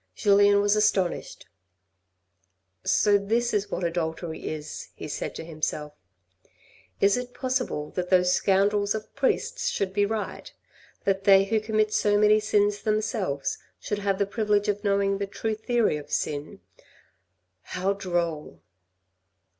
Julien 0.15 0.61
was 0.61 0.75
astonished." 0.75 1.45
So 2.83 3.19
this 3.19 3.53
is 3.53 3.69
what 3.69 3.83
adultery 3.83 4.49
is," 4.49 4.89
he 4.95 5.07
said 5.07 5.35
to 5.35 5.45
himself." 5.45 5.93
Is 6.99 7.17
it 7.17 7.35
possible 7.35 7.91
that 7.91 8.09
those 8.09 8.33
scoundrels 8.33 8.95
of 8.95 9.13
priests 9.13 9.67
should 9.69 9.93
be 9.93 10.07
right, 10.07 10.51
that 11.03 11.25
they 11.25 11.43
who 11.43 11.59
commit 11.59 11.93
so 11.93 12.17
many 12.17 12.39
sins 12.39 12.81
themselves 12.81 13.59
should 13.79 13.99
have 13.99 14.17
the 14.17 14.25
privilege 14.25 14.67
of 14.67 14.83
knowing 14.83 15.19
the 15.19 15.27
true 15.27 15.53
theory 15.53 15.97
of 15.97 16.11
sin? 16.11 16.61
How 17.61 17.93
droll 17.93 18.59